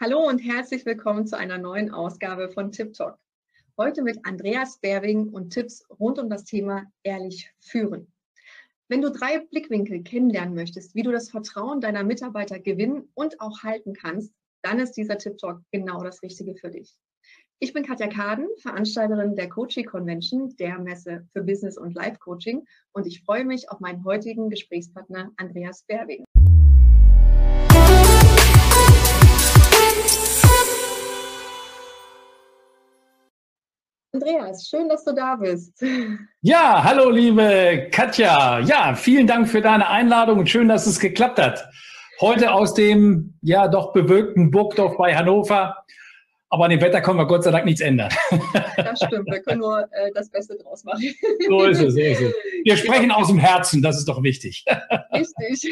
[0.00, 3.16] Hallo und herzlich willkommen zu einer neuen Ausgabe von Tip Talk.
[3.78, 8.12] Heute mit Andreas Berwing und Tipps rund um das Thema ehrlich führen.
[8.88, 13.62] Wenn du drei Blickwinkel kennenlernen möchtest, wie du das Vertrauen deiner Mitarbeiter gewinnen und auch
[13.62, 16.98] halten kannst, dann ist dieser Tip Talk genau das Richtige für dich.
[17.60, 22.66] Ich bin Katja Kaden, Veranstalterin der Coaching Convention, der Messe für Business und Life Coaching
[22.92, 26.24] und ich freue mich auf meinen heutigen Gesprächspartner Andreas Berwing.
[34.14, 35.84] Andreas, schön, dass du da bist.
[36.40, 38.60] Ja, hallo liebe Katja.
[38.60, 41.68] Ja, vielen Dank für deine Einladung und schön, dass es geklappt hat.
[42.20, 45.76] Heute aus dem ja doch bewölkten Burgdorf bei Hannover.
[46.48, 48.08] Aber an dem Wetter können wir Gott sei Dank nichts ändern.
[48.76, 51.02] Das stimmt, wir können nur äh, das Beste draus machen.
[51.48, 52.34] So ist es, so ist es.
[52.62, 54.64] Wir sprechen aus dem Herzen, das ist doch wichtig.
[55.12, 55.68] Richtig.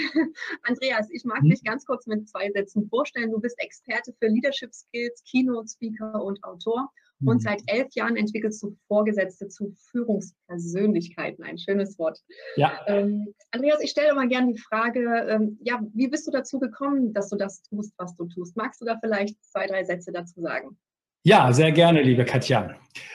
[0.65, 1.51] Andreas, ich mag hm?
[1.51, 3.31] dich ganz kurz mit zwei Sätzen vorstellen.
[3.31, 6.91] Du bist Experte für Leadership Skills, Keynote Speaker und Autor
[7.25, 7.41] und mhm.
[7.41, 11.45] seit elf Jahren entwickelst du Vorgesetzte zu Führungspersönlichkeiten.
[11.45, 12.19] Ein schönes Wort.
[12.56, 12.81] Ja.
[12.87, 17.12] Ähm, Andreas, ich stelle immer gerne die Frage, ähm, ja, wie bist du dazu gekommen,
[17.12, 18.56] dass du das tust, was du tust?
[18.56, 20.77] Magst du da vielleicht zwei, drei Sätze dazu sagen?
[21.25, 22.75] Ja, sehr gerne, liebe Katja.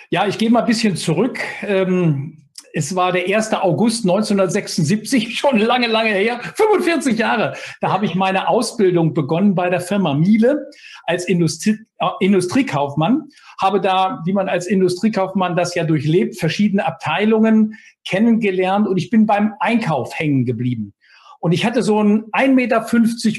[0.10, 1.40] Ja, ich gehe mal ein bisschen zurück.
[1.62, 3.54] Ähm, es war der 1.
[3.54, 7.56] August 1976, schon lange, lange her, 45 Jahre.
[7.82, 10.70] Da habe ich meine Ausbildung begonnen bei der Firma Miele
[11.06, 13.30] als Industrie, äh, Industriekaufmann.
[13.60, 19.26] Habe da, wie man als Industriekaufmann das ja durchlebt, verschiedene Abteilungen kennengelernt und ich bin
[19.26, 20.94] beim Einkauf hängen geblieben.
[21.40, 22.86] Und ich hatte so einen 1,50 Meter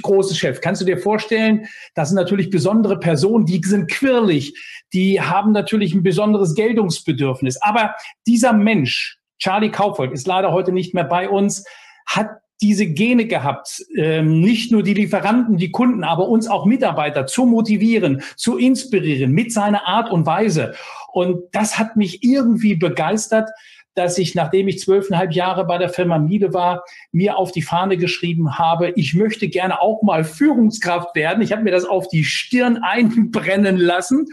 [0.02, 0.60] großes Chef.
[0.60, 4.55] Kannst du dir vorstellen, das sind natürlich besondere Personen, die sind quirlig,
[4.92, 7.60] die haben natürlich ein besonderes Geltungsbedürfnis.
[7.62, 7.94] Aber
[8.27, 11.64] dieser Mensch, Charlie Kaufhold ist leider heute nicht mehr bei uns,
[12.06, 12.28] hat
[12.60, 17.46] diese Gene gehabt, ähm, nicht nur die Lieferanten, die Kunden, aber uns auch Mitarbeiter zu
[17.46, 20.74] motivieren, zu inspirieren mit seiner Art und Weise.
[21.12, 23.48] Und das hat mich irgendwie begeistert,
[23.98, 27.97] dass ich, nachdem ich zwölfeinhalb Jahre bei der Firma Miele war, mir auf die Fahne
[27.97, 31.42] geschrieben habe, ich möchte gerne auch mal Führungskraft werden.
[31.42, 34.27] Ich habe mir das auf die Stirn einbrennen lassen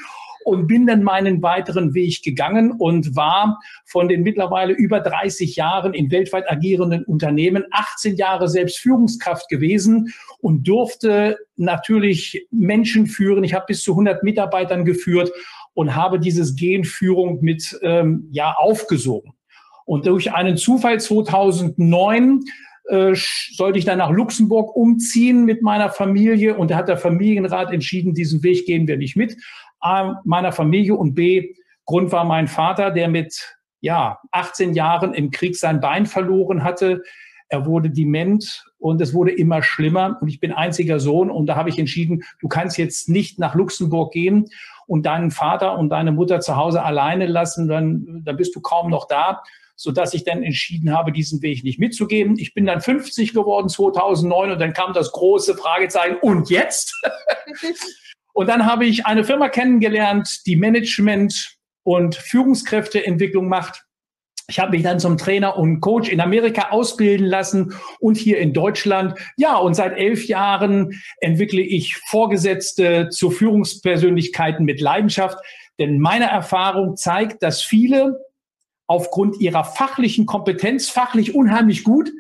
[0.44, 5.96] und bin dann meinen weiteren Weg gegangen und war von den mittlerweile über 30 Jahren
[5.96, 13.44] in weltweit agierenden Unternehmen 18 Jahre selbst Führungskraft gewesen und durfte natürlich Menschen führen.
[13.44, 15.32] Ich habe bis zu 100 Mitarbeitern geführt
[15.74, 19.35] und habe dieses Genführung mit ähm, ja aufgesogen.
[19.86, 22.42] Und durch einen Zufall 2009
[22.90, 27.72] äh, sollte ich dann nach Luxemburg umziehen mit meiner Familie und da hat der Familienrat
[27.72, 29.38] entschieden, diesen Weg gehen wir nicht mit.
[29.80, 31.54] A, meiner Familie und B,
[31.86, 37.04] Grund war mein Vater, der mit ja, 18 Jahren im Krieg sein Bein verloren hatte.
[37.50, 40.18] Er wurde dement und es wurde immer schlimmer.
[40.20, 43.54] Und ich bin einziger Sohn und da habe ich entschieden, du kannst jetzt nicht nach
[43.54, 44.48] Luxemburg gehen
[44.88, 48.90] und deinen Vater und deine Mutter zu Hause alleine lassen, dann, dann bist du kaum
[48.90, 49.44] noch da,
[49.76, 52.38] sodass ich dann entschieden habe, diesen Weg nicht mitzugeben.
[52.38, 56.94] Ich bin dann 50 geworden 2009 und dann kam das große Fragezeichen, und jetzt?
[58.34, 63.86] Und dann habe ich eine Firma kennengelernt, die Management und Führungskräfteentwicklung macht.
[64.48, 68.52] Ich habe mich dann zum Trainer und Coach in Amerika ausbilden lassen und hier in
[68.52, 69.18] Deutschland.
[69.38, 75.40] Ja, und seit elf Jahren entwickle ich Vorgesetzte zu Führungspersönlichkeiten mit Leidenschaft.
[75.80, 78.20] Denn meine Erfahrung zeigt, dass viele
[78.88, 82.12] aufgrund ihrer fachlichen Kompetenz, fachlich unheimlich gut,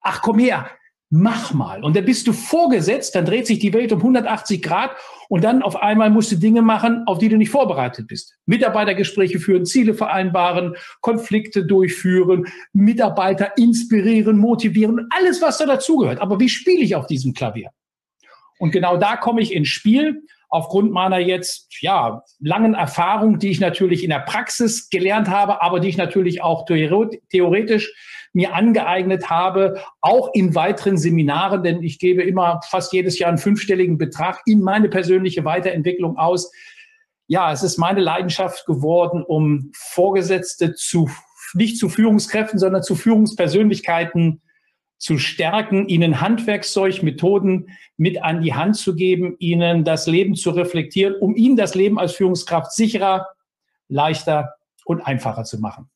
[0.00, 0.70] ach komm her,
[1.14, 1.84] mach mal.
[1.84, 4.92] Und dann bist du vorgesetzt, dann dreht sich die Welt um 180 Grad
[5.28, 8.34] und dann auf einmal musst du Dinge machen, auf die du nicht vorbereitet bist.
[8.46, 16.18] Mitarbeitergespräche führen, Ziele vereinbaren, Konflikte durchführen, Mitarbeiter inspirieren, motivieren, alles, was da dazugehört.
[16.18, 17.70] Aber wie spiele ich auf diesem Klavier?
[18.58, 23.58] Und genau da komme ich ins Spiel aufgrund meiner jetzt ja langen Erfahrung, die ich
[23.58, 27.92] natürlich in der Praxis gelernt habe, aber die ich natürlich auch theoretisch
[28.34, 33.38] mir angeeignet habe, auch in weiteren Seminaren, denn ich gebe immer fast jedes Jahr einen
[33.38, 36.52] fünfstelligen Betrag in meine persönliche Weiterentwicklung aus.
[37.28, 41.10] Ja, es ist meine Leidenschaft geworden, um Vorgesetzte zu,
[41.54, 44.42] nicht zu Führungskräften, sondern zu Führungspersönlichkeiten
[45.02, 50.50] zu stärken, ihnen Handwerkszeug, Methoden mit an die Hand zu geben, ihnen das Leben zu
[50.50, 53.26] reflektieren, um ihnen das Leben als Führungskraft sicherer,
[53.88, 54.54] leichter
[54.84, 55.90] und einfacher zu machen.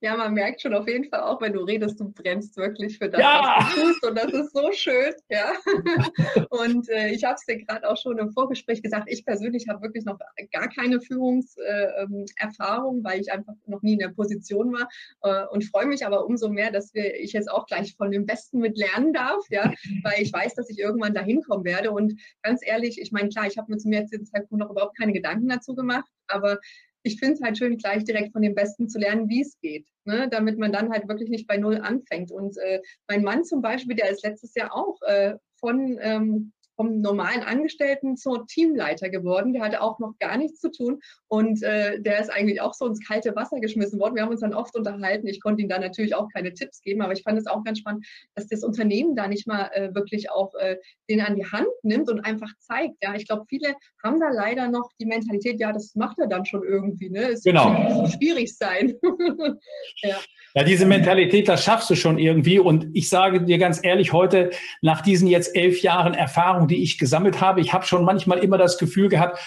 [0.00, 3.08] Ja, man merkt schon auf jeden Fall auch, wenn du redest, du brennst wirklich für
[3.08, 3.56] das, ja.
[3.58, 5.50] was du tust und das ist so schön, ja.
[6.50, 9.82] und äh, ich habe es dir gerade auch schon im Vorgespräch gesagt, ich persönlich habe
[9.82, 10.16] wirklich noch
[10.52, 14.88] gar keine Führungserfahrung, äh, weil ich einfach noch nie in der Position war
[15.22, 18.24] äh, und freue mich aber umso mehr, dass wir, ich jetzt auch gleich von dem
[18.24, 19.72] Besten mit lernen darf, ja,
[20.04, 23.48] weil ich weiß, dass ich irgendwann dahin kommen werde und ganz ehrlich, ich meine, klar,
[23.48, 26.60] ich habe mir zum jetzigen Zeitpunkt noch überhaupt keine Gedanken dazu gemacht, aber
[27.02, 29.86] ich finde es halt schön, gleich direkt von dem Besten zu lernen, wie es geht,
[30.04, 30.28] ne?
[30.30, 32.30] damit man dann halt wirklich nicht bei Null anfängt.
[32.30, 37.00] Und äh, mein Mann zum Beispiel, der ist letztes Jahr auch äh, von ähm, vom
[37.00, 39.52] normalen Angestellten zur Teamleiter geworden.
[39.52, 42.86] Der hatte auch noch gar nichts zu tun und äh, der ist eigentlich auch so
[42.86, 44.14] ins kalte Wasser geschmissen worden.
[44.14, 45.26] Wir haben uns dann oft unterhalten.
[45.26, 47.80] Ich konnte ihm da natürlich auch keine Tipps geben, aber ich fand es auch ganz
[47.80, 50.76] spannend, dass das Unternehmen da nicht mal äh, wirklich auch äh,
[51.10, 52.94] den an die Hand nimmt und einfach zeigt.
[53.02, 56.46] Ja, ich glaube, viele haben da leider noch die Mentalität, ja, das macht er dann
[56.46, 57.10] schon irgendwie.
[57.10, 57.30] Ne?
[57.30, 57.72] Es genau.
[57.72, 58.94] wird schwierig sein.
[60.02, 60.16] ja.
[60.54, 62.58] Ja, diese Mentalität, das schaffst du schon irgendwie.
[62.58, 66.98] Und ich sage dir ganz ehrlich, heute nach diesen jetzt elf Jahren Erfahrung, die ich
[66.98, 69.38] gesammelt habe, ich habe schon manchmal immer das Gefühl gehabt,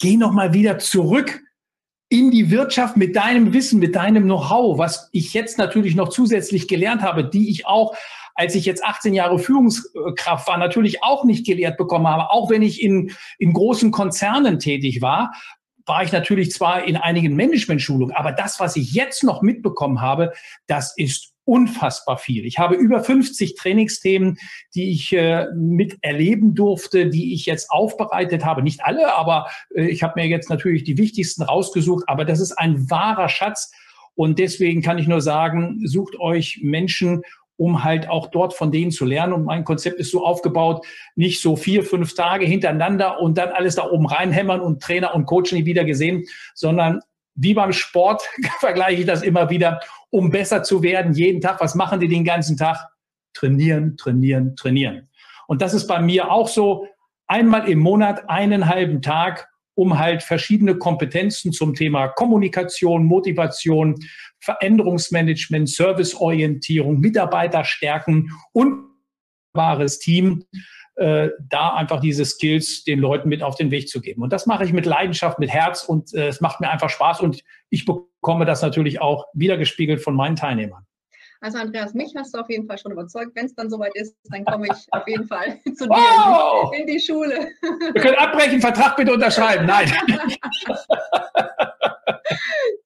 [0.00, 1.40] geh noch mal wieder zurück
[2.08, 6.68] in die Wirtschaft mit deinem Wissen, mit deinem Know-how, was ich jetzt natürlich noch zusätzlich
[6.68, 7.94] gelernt habe, die ich auch
[8.34, 12.62] als ich jetzt 18 Jahre Führungskraft war, natürlich auch nicht gelehrt bekommen habe, auch wenn
[12.62, 15.32] ich in, in großen Konzernen tätig war,
[15.84, 20.32] war ich natürlich zwar in einigen Management-Schulungen, aber das, was ich jetzt noch mitbekommen habe,
[20.66, 22.44] das ist unfassbar viel.
[22.46, 24.38] Ich habe über 50 Trainingsthemen,
[24.74, 28.62] die ich äh, miterleben durfte, die ich jetzt aufbereitet habe.
[28.62, 32.04] Nicht alle, aber äh, ich habe mir jetzt natürlich die wichtigsten rausgesucht.
[32.06, 33.72] Aber das ist ein wahrer Schatz.
[34.14, 37.22] Und deswegen kann ich nur sagen, sucht euch Menschen
[37.56, 39.32] um halt auch dort von denen zu lernen.
[39.32, 40.84] Und mein Konzept ist so aufgebaut,
[41.14, 45.26] nicht so vier, fünf Tage hintereinander und dann alles da oben reinhämmern und Trainer und
[45.26, 46.24] Coach nie wieder gesehen,
[46.54, 47.00] sondern
[47.34, 48.22] wie beim Sport
[48.60, 49.80] vergleiche ich das immer wieder,
[50.10, 51.60] um besser zu werden, jeden Tag.
[51.60, 52.88] Was machen die den ganzen Tag?
[53.34, 55.08] Trainieren, trainieren, trainieren.
[55.46, 56.86] Und das ist bei mir auch so.
[57.26, 63.98] Einmal im Monat, einen halben Tag um halt verschiedene Kompetenzen zum Thema Kommunikation, Motivation,
[64.40, 68.84] Veränderungsmanagement, Serviceorientierung, Mitarbeiterstärken und
[69.54, 70.44] wahres Team,
[70.96, 74.22] äh, da einfach diese Skills den Leuten mit auf den Weg zu geben.
[74.22, 77.20] Und das mache ich mit Leidenschaft, mit Herz und äh, es macht mir einfach Spaß
[77.20, 80.86] und ich bekomme das natürlich auch wiedergespiegelt von meinen Teilnehmern.
[81.40, 83.32] Also Andreas, mich hast du auf jeden Fall schon überzeugt.
[83.34, 86.72] Wenn es dann soweit ist, dann komme ich auf jeden Fall zu dir wow!
[86.78, 87.48] in die Schule.
[87.94, 89.66] Wir können abbrechen, Vertrag bitte unterschreiben.
[89.66, 89.88] Nein.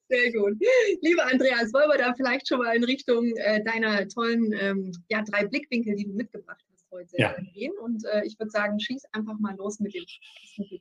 [0.08, 0.55] Sehr gut.
[1.03, 5.23] Lieber Andreas, wollen wir da vielleicht schon mal in Richtung äh, deiner tollen ähm, ja,
[5.23, 7.34] drei Blickwinkel, die du mitgebracht hast heute ja.
[7.54, 7.72] gehen?
[7.82, 10.04] Und äh, ich würde sagen, schieß einfach mal los mit dem
[10.40, 10.81] ersten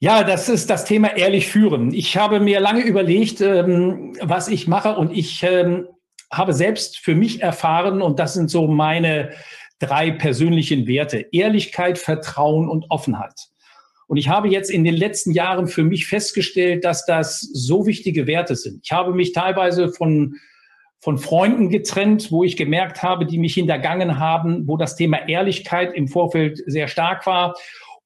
[0.00, 1.92] Ja, das ist das Thema ehrlich führen.
[1.92, 5.86] Ich habe mir lange überlegt, ähm, was ich mache und ich ähm,
[6.30, 9.32] habe selbst für mich erfahren, und das sind so meine
[9.78, 13.48] drei persönlichen Werte, Ehrlichkeit, Vertrauen und Offenheit.
[14.06, 18.26] Und ich habe jetzt in den letzten Jahren für mich festgestellt, dass das so wichtige
[18.26, 18.80] Werte sind.
[18.84, 20.36] Ich habe mich teilweise von,
[21.02, 25.92] von Freunden getrennt, wo ich gemerkt habe, die mich hintergangen haben, wo das Thema Ehrlichkeit
[25.92, 27.56] im Vorfeld sehr stark war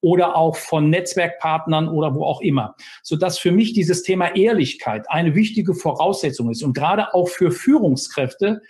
[0.00, 2.75] oder auch von Netzwerkpartnern oder wo auch immer.
[3.02, 8.62] Sodass für mich dieses Thema Ehrlichkeit eine wichtige Voraussetzung ist und gerade auch für Führungskräfte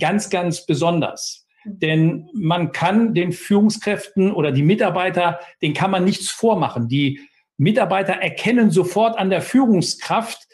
[0.00, 1.46] ganz, ganz besonders.
[1.64, 6.88] Denn man kann den Führungskräften oder die Mitarbeiter, den kann man nichts vormachen.
[6.88, 7.20] Die
[7.56, 10.48] Mitarbeiter erkennen sofort an der Führungskraft,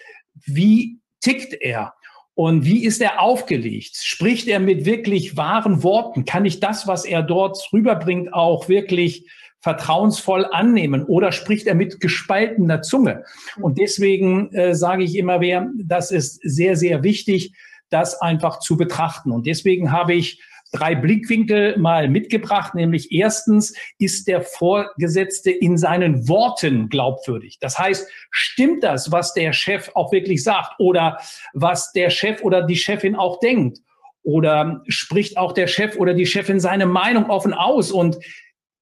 [0.45, 1.95] wie tickt er
[2.37, 3.97] und wie ist er aufgelegt?
[3.97, 6.27] Spricht er mit wirklich wahren Worten?
[6.27, 9.27] Kann ich das, was er dort rüberbringt, auch wirklich
[9.61, 13.25] vertrauensvoll annehmen oder spricht er mit gespaltener Zunge?
[13.59, 17.55] Und deswegen äh, sage ich immer wieder, das ist sehr, sehr wichtig,
[17.89, 19.31] das einfach zu betrachten.
[19.31, 20.43] Und deswegen habe ich
[20.77, 27.59] drei Blickwinkel mal mitgebracht, nämlich erstens ist der Vorgesetzte in seinen Worten glaubwürdig.
[27.61, 31.19] Das heißt, stimmt das, was der Chef auch wirklich sagt oder
[31.55, 33.79] was der Chef oder die Chefin auch denkt?
[34.23, 38.19] Oder spricht auch der Chef oder die Chefin seine Meinung offen aus und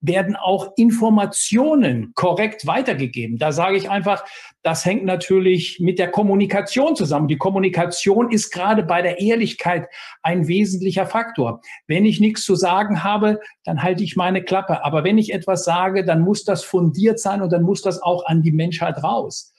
[0.06, 3.38] werden auch Informationen korrekt weitergegeben.
[3.38, 4.24] Da sage ich einfach,
[4.62, 7.28] das hängt natürlich mit der Kommunikation zusammen.
[7.28, 9.88] Die Kommunikation ist gerade bei der Ehrlichkeit
[10.22, 11.60] ein wesentlicher Faktor.
[11.86, 14.84] Wenn ich nichts zu sagen habe, dann halte ich meine Klappe.
[14.84, 18.26] Aber wenn ich etwas sage, dann muss das fundiert sein und dann muss das auch
[18.26, 19.54] an die Menschheit raus.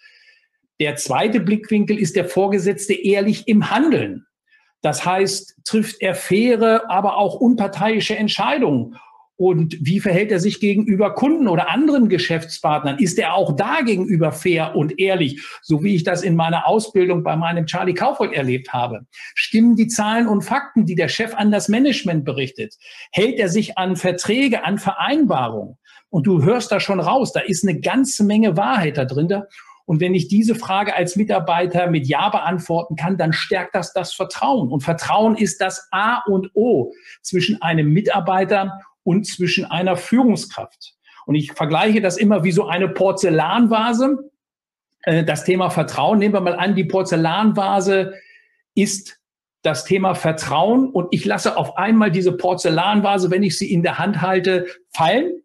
[0.79, 4.25] Der zweite Blickwinkel ist der Vorgesetzte ehrlich im Handeln.
[4.81, 8.95] Das heißt, trifft er faire, aber auch unparteiische Entscheidungen
[9.37, 12.99] Und wie verhält er sich gegenüber Kunden oder anderen Geschäftspartnern?
[12.99, 17.21] Ist er auch da gegenüber fair und ehrlich, so wie ich das in meiner Ausbildung
[17.21, 19.05] bei meinem Charlie Kaufhold erlebt habe?
[19.33, 22.75] Stimmen die Zahlen und Fakten, die der Chef an das Management berichtet?
[23.11, 25.77] Hält er sich an Verträge, an Vereinbarungen?
[26.09, 29.43] Und du hörst da schon raus, da ist eine ganze Menge Wahrheit da drin.
[29.85, 34.13] Und wenn ich diese Frage als Mitarbeiter mit Ja beantworten kann, dann stärkt das das
[34.13, 34.71] Vertrauen.
[34.71, 40.95] Und Vertrauen ist das A und O zwischen einem Mitarbeiter und zwischen einer Führungskraft.
[41.25, 44.31] Und ich vergleiche das immer wie so eine Porzellanvase.
[45.03, 48.13] Äh, das Thema Vertrauen, nehmen wir mal an, die Porzellanvase
[48.73, 49.21] ist
[49.61, 53.97] das Thema Vertrauen und ich lasse auf einmal diese Porzellanvase, wenn ich sie in der
[53.97, 55.41] Hand halte, fallen.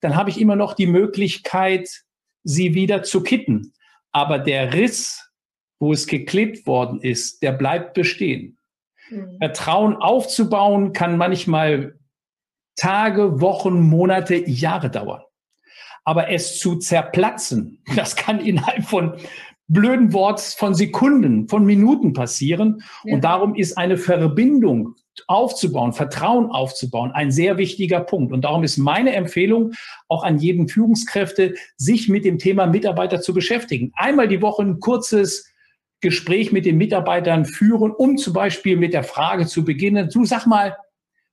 [0.00, 1.88] Dann habe ich immer noch die Möglichkeit,
[2.44, 3.72] sie wieder zu kitten.
[4.12, 5.28] Aber der Riss,
[5.80, 8.58] wo es geklebt worden ist, der bleibt bestehen.
[9.10, 9.38] Mhm.
[9.38, 11.98] Vertrauen aufzubauen kann manchmal
[12.78, 15.20] Tage, Wochen, Monate, Jahre dauern.
[16.04, 19.14] Aber es zu zerplatzen, das kann innerhalb von
[19.66, 22.82] blöden Worts von Sekunden, von Minuten passieren.
[23.04, 23.14] Ja.
[23.14, 24.94] Und darum ist eine Verbindung
[25.26, 28.32] aufzubauen, Vertrauen aufzubauen, ein sehr wichtiger Punkt.
[28.32, 29.72] Und darum ist meine Empfehlung
[30.06, 33.92] auch an jeden Führungskräfte, sich mit dem Thema Mitarbeiter zu beschäftigen.
[33.94, 35.52] Einmal die Woche ein kurzes
[36.00, 40.46] Gespräch mit den Mitarbeitern führen, um zum Beispiel mit der Frage zu beginnen, du sag
[40.46, 40.76] mal,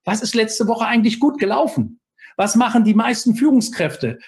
[0.06, 2.00] was ist letzte Woche eigentlich gut gelaufen?
[2.38, 4.20] Was machen die meisten Führungskräfte?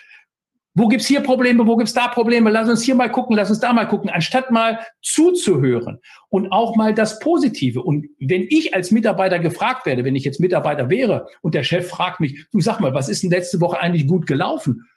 [0.73, 2.51] Wo gibt's hier Probleme, wo gibt's da Probleme?
[2.51, 6.75] Lass uns hier mal gucken, lass uns da mal gucken, anstatt mal zuzuhören und auch
[6.75, 7.81] mal das Positive.
[7.81, 11.89] Und wenn ich als Mitarbeiter gefragt werde, wenn ich jetzt Mitarbeiter wäre und der Chef
[11.89, 14.87] fragt mich, du sag mal, was ist denn letzte Woche eigentlich gut gelaufen?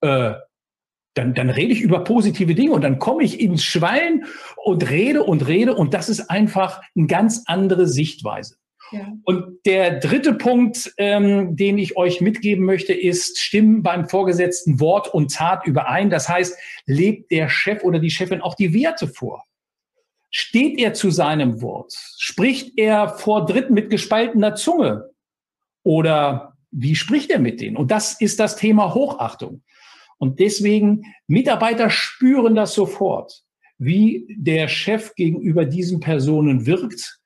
[0.00, 0.32] Äh,
[1.14, 4.24] dann, dann rede ich über positive Dinge und dann komme ich ins Schwallen
[4.56, 8.56] und rede und rede und das ist einfach eine ganz andere Sichtweise.
[9.24, 15.12] Und der dritte Punkt, ähm, den ich euch mitgeben möchte, ist, stimmen beim Vorgesetzten Wort
[15.12, 16.10] und Tat überein.
[16.10, 19.44] Das heißt, lebt der Chef oder die Chefin auch die Werte vor?
[20.30, 21.94] Steht er zu seinem Wort?
[22.18, 25.10] Spricht er vor Dritten mit gespaltener Zunge?
[25.82, 27.76] Oder wie spricht er mit denen?
[27.76, 29.62] Und das ist das Thema Hochachtung.
[30.18, 33.44] Und deswegen, Mitarbeiter spüren das sofort,
[33.78, 37.17] wie der Chef gegenüber diesen Personen wirkt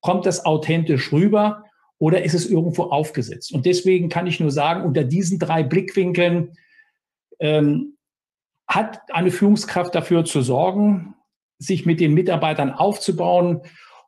[0.00, 1.64] Kommt das authentisch rüber
[1.98, 3.52] oder ist es irgendwo aufgesetzt?
[3.52, 6.52] Und deswegen kann ich nur sagen, unter diesen drei Blickwinkeln
[7.40, 7.96] ähm,
[8.68, 11.14] hat eine Führungskraft dafür zu sorgen,
[11.58, 13.62] sich mit den Mitarbeitern aufzubauen.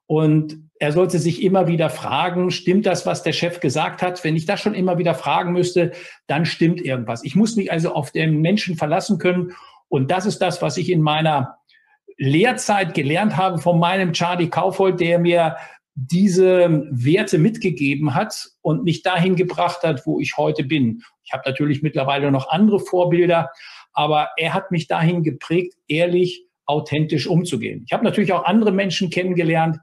[0.06, 4.22] Und er sollte sich immer wieder fragen, stimmt das, was der Chef gesagt hat?
[4.22, 5.92] Wenn ich das schon immer wieder fragen müsste,
[6.26, 7.24] dann stimmt irgendwas.
[7.24, 9.52] Ich muss mich also auf den Menschen verlassen können.
[9.88, 11.58] Und das ist das, was ich in meiner
[12.16, 15.56] Lehrzeit gelernt habe von meinem Charlie Kaufhold, der mir
[16.08, 21.02] diese Werte mitgegeben hat und mich dahin gebracht hat, wo ich heute bin.
[21.24, 23.50] Ich habe natürlich mittlerweile noch andere Vorbilder,
[23.92, 27.82] aber er hat mich dahin geprägt, ehrlich, authentisch umzugehen.
[27.86, 29.78] Ich habe natürlich auch andere Menschen kennengelernt,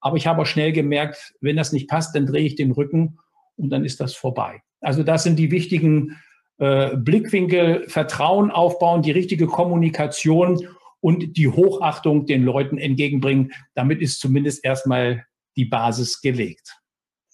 [0.00, 3.18] aber ich habe auch schnell gemerkt, wenn das nicht passt, dann drehe ich den Rücken
[3.56, 4.60] und dann ist das vorbei.
[4.80, 6.18] Also das sind die wichtigen
[6.58, 10.68] äh, Blickwinkel, Vertrauen aufbauen, die richtige Kommunikation
[11.00, 13.52] und die Hochachtung den Leuten entgegenbringen.
[13.74, 15.24] Damit ist zumindest erstmal
[15.56, 16.82] die Basis gelegt.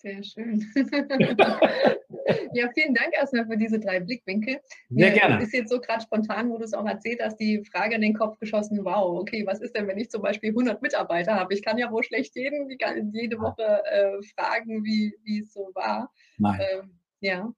[0.01, 0.65] Sehr schön.
[2.55, 4.61] ja, vielen Dank erstmal für diese drei Blickwinkel.
[4.89, 5.43] Sehr Mir gerne.
[5.43, 8.15] ist jetzt so gerade spontan, wo du es auch erzählt hast, die Frage in den
[8.15, 11.53] Kopf geschossen, wow, okay, was ist denn, wenn ich zum Beispiel 100 Mitarbeiter habe?
[11.53, 12.71] Ich kann ja wohl schlecht jeden,
[13.13, 16.13] jede Woche äh, fragen, wie, wie es so war.
[16.39, 16.61] Nein.
[16.61, 17.53] Ähm, ja.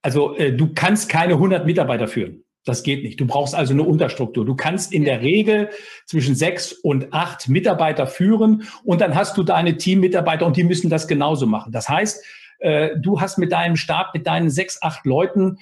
[0.00, 2.42] Also äh, du kannst keine 100 Mitarbeiter führen.
[2.64, 3.18] Das geht nicht.
[3.18, 4.44] Du brauchst also eine Unterstruktur.
[4.44, 5.70] Du kannst in der Regel
[6.06, 10.90] zwischen sechs und acht Mitarbeiter führen und dann hast du deine Teammitarbeiter und die müssen
[10.90, 11.72] das genauso machen.
[11.72, 12.22] Das heißt,
[12.58, 15.58] äh, du hast mit deinem Stab, mit deinen sechs, acht Leuten,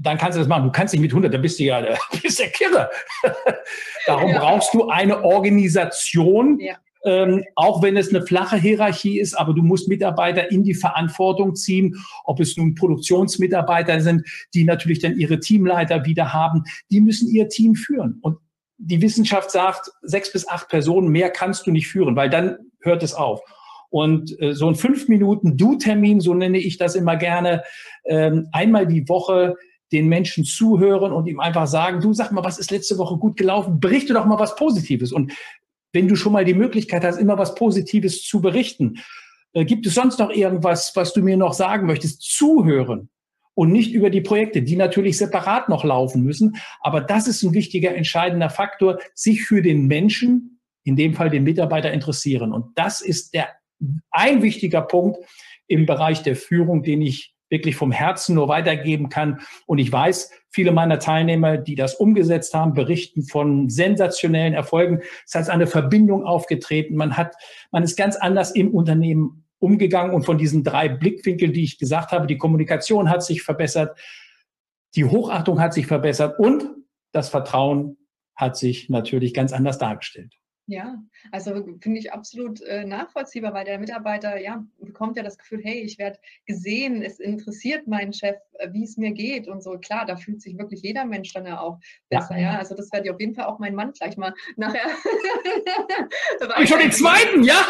[0.00, 0.64] dann kannst du das machen.
[0.64, 1.80] Du kannst nicht mit 100, da bist du ja,
[2.22, 2.90] bist ja kirre.
[4.06, 4.40] Darum ja.
[4.40, 9.62] brauchst du eine Organisation, ja ähm, auch wenn es eine flache Hierarchie ist, aber du
[9.62, 15.40] musst Mitarbeiter in die Verantwortung ziehen, ob es nun Produktionsmitarbeiter sind, die natürlich dann ihre
[15.40, 18.18] Teamleiter wieder haben, die müssen ihr Team führen.
[18.22, 18.38] Und
[18.78, 23.02] die Wissenschaft sagt, sechs bis acht Personen mehr kannst du nicht führen, weil dann hört
[23.02, 23.40] es auf.
[23.90, 27.62] Und äh, so ein fünf Minuten Du-Termin, so nenne ich das immer gerne,
[28.04, 29.56] ähm, einmal die Woche
[29.92, 33.38] den Menschen zuhören und ihm einfach sagen, du sag mal, was ist letzte Woche gut
[33.38, 33.80] gelaufen?
[33.80, 35.12] Berichte doch mal was Positives.
[35.12, 35.32] Und
[35.92, 38.98] wenn du schon mal die Möglichkeit hast, immer was Positives zu berichten,
[39.52, 42.22] äh, gibt es sonst noch irgendwas, was du mir noch sagen möchtest?
[42.22, 43.08] Zuhören
[43.54, 46.56] und nicht über die Projekte, die natürlich separat noch laufen müssen.
[46.80, 51.42] Aber das ist ein wichtiger, entscheidender Faktor, sich für den Menschen, in dem Fall den
[51.42, 52.52] Mitarbeiter, interessieren.
[52.52, 53.48] Und das ist der,
[54.10, 55.18] ein wichtiger Punkt
[55.66, 59.40] im Bereich der Führung, den ich wirklich vom Herzen nur weitergeben kann.
[59.66, 65.00] Und ich weiß, viele meiner Teilnehmer, die das umgesetzt haben, berichten von sensationellen Erfolgen.
[65.26, 66.96] Es hat eine Verbindung aufgetreten.
[66.96, 67.34] Man hat,
[67.70, 72.12] man ist ganz anders im Unternehmen umgegangen und von diesen drei Blickwinkeln, die ich gesagt
[72.12, 73.98] habe, die Kommunikation hat sich verbessert,
[74.94, 76.64] die Hochachtung hat sich verbessert und
[77.12, 77.96] das Vertrauen
[78.36, 80.34] hat sich natürlich ganz anders dargestellt.
[80.70, 85.62] Ja, also finde ich absolut äh, nachvollziehbar, weil der Mitarbeiter ja bekommt ja das Gefühl,
[85.64, 89.78] hey, ich werde gesehen, es interessiert meinen Chef, äh, wie es mir geht und so.
[89.78, 91.78] Klar, da fühlt sich wirklich jeder Mensch dann ja auch
[92.10, 92.36] besser.
[92.36, 92.58] Ja, ja?
[92.58, 94.84] also das werde ich auf jeden Fall auch mein Mann gleich mal nachher.
[96.60, 97.56] ich schon den zweiten, ja?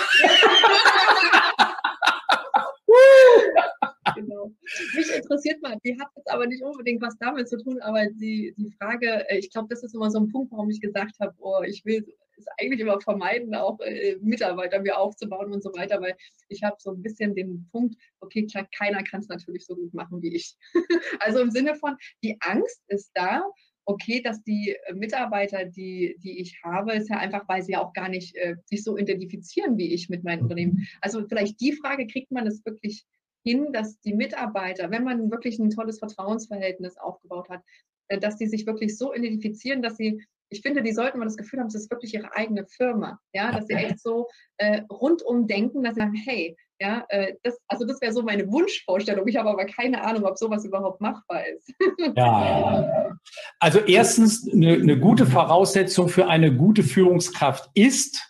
[4.17, 4.51] genau.
[4.97, 8.57] Mich interessiert mal, die hat jetzt aber nicht unbedingt was damit zu tun, aber die,
[8.59, 11.33] die Frage, äh, ich glaube, das ist immer so ein Punkt, warum ich gesagt habe,
[11.39, 12.05] oh, ich will
[12.39, 16.17] es eigentlich immer vermeiden, auch äh, Mitarbeiter mir aufzubauen und so weiter, weil
[16.49, 19.93] ich habe so ein bisschen den Punkt, okay, klar, keiner kann es natürlich so gut
[19.95, 20.57] machen wie ich.
[21.21, 23.43] also im Sinne von, die Angst ist da,
[23.89, 27.95] okay, dass die Mitarbeiter, die, die ich habe, ist ja einfach, weil sie ja auch
[27.95, 30.87] gar nicht äh, sich so identifizieren wie ich mit meinem Unternehmen.
[31.01, 33.07] Also vielleicht die Frage, kriegt man es wirklich
[33.45, 37.63] hin, dass die Mitarbeiter, wenn man wirklich ein tolles Vertrauensverhältnis aufgebaut hat,
[38.09, 41.37] äh, dass die sich wirklich so identifizieren, dass sie, ich finde, die sollten mal das
[41.37, 44.27] Gefühl haben, es ist wirklich ihre eigene Firma, ja, dass sie echt so
[44.59, 48.51] äh, rundum denken, dass sie sagen, hey, ja, äh, das, also das wäre so meine
[48.51, 49.27] Wunschvorstellung.
[49.27, 51.73] Ich habe aber keine Ahnung, ob sowas überhaupt machbar ist.
[52.17, 53.17] ja.
[53.59, 58.25] Also erstens, eine, eine gute Voraussetzung für eine gute Führungskraft ist,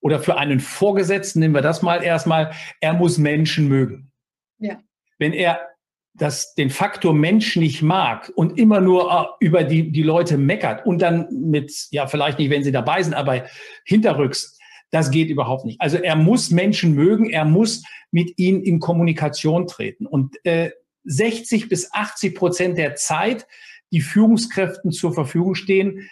[0.00, 4.12] oder für einen Vorgesetzten, nehmen wir das mal erstmal, er muss Menschen mögen.
[4.58, 4.80] Ja.
[5.18, 5.60] Wenn er
[6.14, 10.84] das, den Faktor Mensch nicht mag und immer nur uh, über die, die Leute meckert
[10.84, 13.44] und dann mit, ja, vielleicht nicht, wenn sie dabei sind, aber
[13.84, 14.58] hinterrücks,
[14.90, 15.80] das geht überhaupt nicht.
[15.80, 20.06] Also er muss Menschen mögen, er muss mit ihnen in Kommunikation treten.
[20.06, 20.70] Und äh,
[21.04, 23.46] 60 bis 80 Prozent der Zeit,
[23.92, 26.08] die Führungskräften zur Verfügung stehen,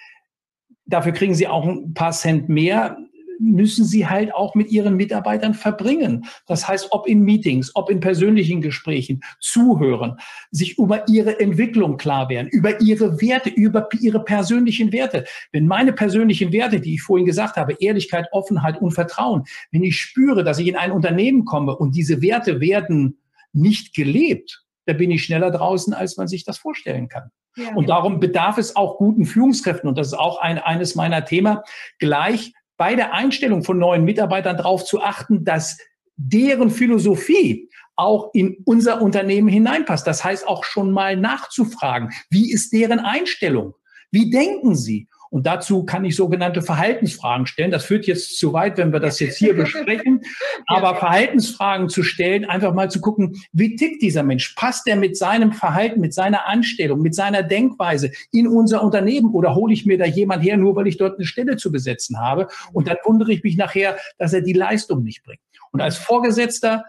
[0.85, 2.97] dafür kriegen sie auch ein paar Cent mehr,
[3.39, 6.27] müssen sie halt auch mit ihren Mitarbeitern verbringen.
[6.47, 10.17] Das heißt, ob in Meetings, ob in persönlichen Gesprächen, zuhören,
[10.51, 15.25] sich über ihre Entwicklung klar werden, über ihre Werte, über ihre persönlichen Werte.
[15.53, 19.99] Wenn meine persönlichen Werte, die ich vorhin gesagt habe, Ehrlichkeit, Offenheit und Vertrauen, wenn ich
[19.99, 23.19] spüre, dass ich in ein Unternehmen komme und diese Werte werden
[23.53, 27.31] nicht gelebt, da bin ich schneller draußen, als man sich das vorstellen kann.
[27.57, 27.75] Ja.
[27.75, 29.89] Und darum bedarf es auch guten Führungskräften.
[29.89, 31.59] Und das ist auch ein, eines meiner Themen,
[31.99, 35.79] gleich bei der Einstellung von neuen Mitarbeitern darauf zu achten, dass
[36.17, 40.07] deren Philosophie auch in unser Unternehmen hineinpasst.
[40.07, 43.75] Das heißt auch schon mal nachzufragen, wie ist deren Einstellung?
[44.11, 45.09] Wie denken sie?
[45.37, 47.71] Und dazu kann ich sogenannte Verhaltensfragen stellen.
[47.71, 50.23] Das führt jetzt zu weit, wenn wir das jetzt hier besprechen.
[50.67, 54.55] Aber Verhaltensfragen zu stellen, einfach mal zu gucken, wie tickt dieser Mensch?
[54.55, 59.55] Passt er mit seinem Verhalten, mit seiner Anstellung, mit seiner Denkweise in unser Unternehmen oder
[59.55, 62.49] hole ich mir da jemand her, nur weil ich dort eine Stelle zu besetzen habe?
[62.73, 65.43] Und dann wundere ich mich nachher, dass er die Leistung nicht bringt.
[65.71, 66.87] Und als Vorgesetzter,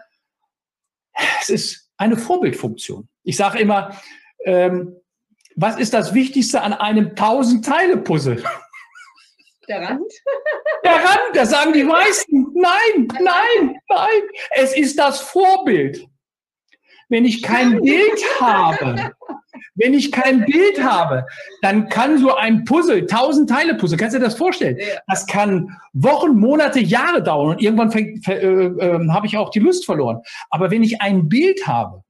[1.42, 3.10] es ist eine Vorbildfunktion.
[3.24, 3.94] Ich sage immer,
[4.46, 4.96] ähm,
[5.58, 8.42] was ist das Wichtigste an einem 1000-Teile-Puzzle?
[9.68, 10.12] Der Rand?
[10.84, 12.46] Der Rand, das sagen die meisten.
[12.54, 14.22] Nein, nein, nein.
[14.52, 16.06] Es ist das Vorbild.
[17.08, 19.10] Wenn ich kein Bild habe,
[19.74, 21.26] wenn ich kein Bild habe,
[21.62, 24.78] dann kann so ein Puzzle, 1000 Teile Puzzle, kannst du dir das vorstellen?
[25.08, 29.86] Das kann Wochen, Monate, Jahre dauern und irgendwann äh, äh, habe ich auch die Lust
[29.86, 30.20] verloren.
[30.50, 32.04] Aber wenn ich ein Bild habe,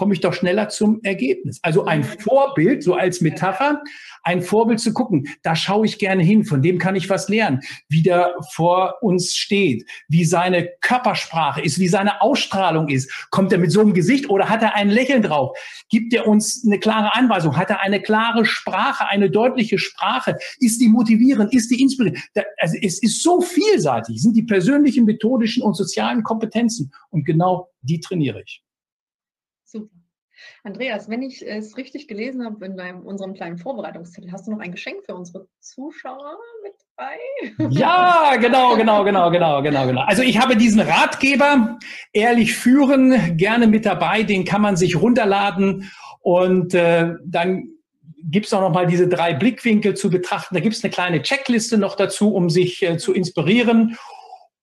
[0.00, 1.60] komme ich doch schneller zum Ergebnis.
[1.60, 3.82] Also ein Vorbild, so als Metapher,
[4.22, 7.60] ein Vorbild zu gucken, da schaue ich gerne hin, von dem kann ich was lernen,
[7.90, 13.12] wie der vor uns steht, wie seine Körpersprache ist, wie seine Ausstrahlung ist.
[13.28, 15.54] Kommt er mit so einem Gesicht oder hat er ein Lächeln drauf?
[15.90, 17.58] Gibt er uns eine klare Anweisung?
[17.58, 20.38] Hat er eine klare Sprache, eine deutliche Sprache?
[20.60, 21.52] Ist die motivierend?
[21.52, 22.20] Ist die inspirierend?
[22.56, 26.90] Also es ist so vielseitig, sind die persönlichen, methodischen und sozialen Kompetenzen.
[27.10, 28.62] Und genau die trainiere ich.
[29.70, 29.88] Super.
[30.64, 34.60] Andreas, wenn ich es richtig gelesen habe in deinem, unserem kleinen Vorbereitungstitel, hast du noch
[34.60, 37.68] ein Geschenk für unsere Zuschauer mit dabei?
[37.70, 40.00] Ja, genau, genau, genau, genau, genau, genau.
[40.02, 41.78] Also ich habe diesen Ratgeber
[42.12, 44.22] ehrlich führen gerne mit dabei.
[44.22, 47.68] Den kann man sich runterladen und äh, dann
[48.22, 50.54] gibt es auch noch mal diese drei Blickwinkel zu betrachten.
[50.54, 53.96] Da gibt es eine kleine Checkliste noch dazu, um sich äh, zu inspirieren.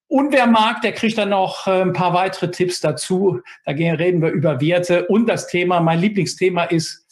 [0.10, 3.42] Und wer mag, der kriegt dann noch äh, ein paar weitere Tipps dazu.
[3.66, 7.06] Da reden wir über Werte und das Thema, mein Lieblingsthema ist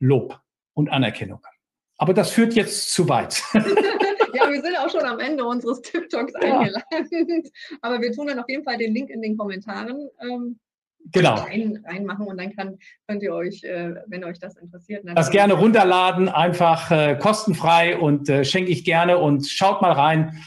[0.00, 0.38] Lob
[0.74, 1.40] und Anerkennung.
[1.96, 3.42] Aber das führt jetzt zu weit.
[3.54, 6.58] ja, wir sind auch schon am Ende unseres TikToks ja.
[6.58, 7.42] eingeladen.
[7.80, 10.58] Aber wir tun dann auf jeden Fall den Link in den Kommentaren ähm,
[11.12, 11.34] genau.
[11.34, 15.54] rein, reinmachen und dann kann, könnt ihr euch, äh, wenn euch das interessiert, das gerne
[15.54, 20.42] runterladen, einfach äh, kostenfrei und äh, schenke ich gerne und schaut mal rein.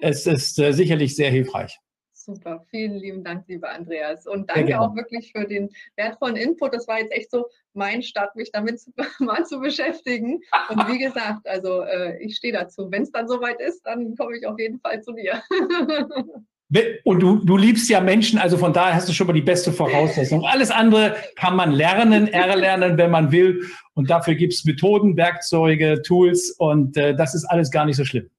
[0.00, 1.78] Es ist äh, sicherlich sehr hilfreich.
[2.12, 4.26] Super, vielen lieben Dank, lieber Andreas.
[4.26, 6.74] Und danke auch wirklich für den wertvollen Input.
[6.74, 10.40] Das war jetzt echt so mein Start, mich damit zu, mal zu beschäftigen.
[10.68, 12.90] Und wie gesagt, also äh, ich stehe dazu.
[12.90, 15.42] Wenn es dann soweit ist, dann komme ich auf jeden Fall zu dir.
[17.04, 19.72] Und du, du liebst ja Menschen, also von daher hast du schon mal die beste
[19.72, 20.44] Voraussetzung.
[20.44, 23.66] Alles andere kann man lernen, erlernen, wenn man will.
[23.94, 28.04] Und dafür gibt es Methoden, Werkzeuge, Tools und äh, das ist alles gar nicht so
[28.04, 28.30] schlimm.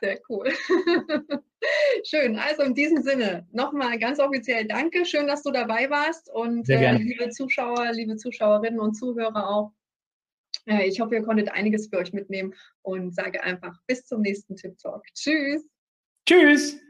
[0.00, 0.52] Sehr cool.
[2.04, 2.36] Schön.
[2.36, 5.06] Also in diesem Sinne nochmal ganz offiziell Danke.
[5.06, 9.72] Schön, dass du dabei warst und äh, liebe Zuschauer, liebe Zuschauerinnen und Zuhörer auch.
[10.66, 14.56] Äh, ich hoffe, ihr konntet einiges für euch mitnehmen und sage einfach bis zum nächsten
[14.56, 15.04] Tip Talk.
[15.14, 15.64] Tschüss.
[16.26, 16.80] Tschüss.